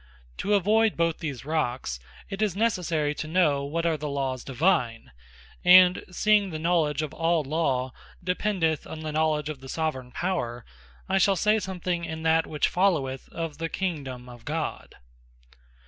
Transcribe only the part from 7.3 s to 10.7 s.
Law, dependeth on the knowledge of the Soveraign Power;